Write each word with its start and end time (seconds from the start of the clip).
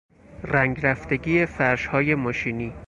رنگ 0.43 0.79
رفتگی 0.85 1.45
فرشهای 1.45 2.15
ماشینی 2.15 2.73